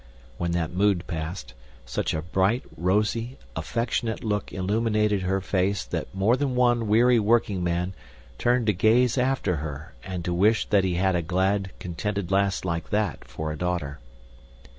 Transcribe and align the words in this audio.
When 0.39 0.53
that 0.53 0.71
mood 0.73 1.05
passed, 1.05 1.53
such 1.85 2.15
a 2.15 2.23
bright, 2.23 2.63
rosy, 2.75 3.37
affectionate 3.55 4.23
look 4.23 4.51
illuminated 4.51 5.21
her 5.21 5.41
face 5.41 5.85
that 5.85 6.07
more 6.11 6.35
than 6.35 6.55
one 6.55 6.87
weary 6.87 7.19
working 7.19 7.63
man 7.63 7.93
turned 8.39 8.65
to 8.65 8.73
gaze 8.73 9.15
after 9.15 9.57
her 9.57 9.93
and 10.03 10.25
to 10.25 10.33
wish 10.33 10.65
that 10.69 10.83
he 10.83 10.95
had 10.95 11.15
a 11.15 11.21
glad, 11.21 11.69
contented 11.77 12.31
lass 12.31 12.65
like 12.65 12.89
that 12.89 13.25
for 13.27 13.51
a 13.51 13.55
daughter. 13.55 13.99